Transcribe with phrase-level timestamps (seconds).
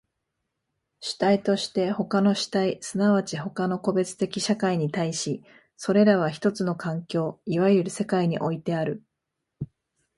[0.99, 5.43] 主体として他の主体即ち他の個別的社会に対し、
[5.77, 9.03] それらは一つの環境、いわゆる世界においてある。